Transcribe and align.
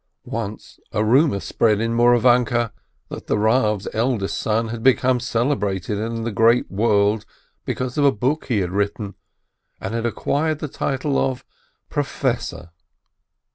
Once 0.25 0.79
a 0.93 1.05
rumor 1.05 1.39
spread 1.39 1.79
in 1.79 1.93
Mouravanke 1.93 2.71
that 3.09 3.27
the 3.27 3.37
Rav's 3.37 3.87
eldest 3.93 4.35
son 4.39 4.69
had 4.69 4.81
become 4.81 5.19
celebrated 5.19 5.99
in 5.99 6.23
the 6.23 6.31
great 6.31 6.71
world 6.71 7.23
because 7.65 7.99
of 7.99 8.05
a 8.05 8.11
book 8.11 8.45
he 8.45 8.61
had 8.61 8.71
written, 8.71 9.13
and 9.79 9.93
had 9.93 10.07
acquired 10.07 10.57
the 10.57 10.67
title 10.67 11.19
of 11.19 11.45
"professor." 11.87 12.71